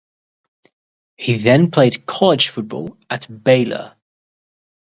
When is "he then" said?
1.15-1.69